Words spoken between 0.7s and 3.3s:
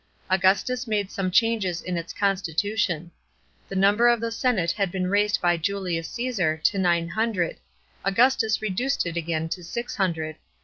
made some changes in it* constitution.